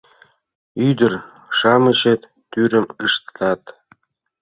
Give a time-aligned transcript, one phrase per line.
[0.87, 3.61] Ӱдыр-шамычет тӱрым ыштат.